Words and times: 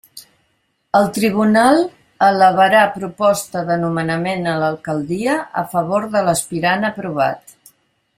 El 0.99 1.03
tribunal 1.17 1.81
elevarà 2.27 2.79
proposta 2.95 3.61
de 3.67 3.77
nomenament 3.83 4.49
a 4.55 4.59
l'Alcaldia 4.63 5.37
a 5.65 5.67
favor 5.75 6.09
de 6.17 6.25
l'aspirant 6.31 6.89
aprovat. 6.91 7.55